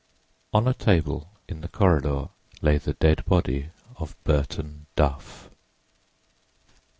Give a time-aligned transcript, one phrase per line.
[0.51, 2.29] On a table in the corridor
[2.63, 5.47] lay the dead body of Burton Duff.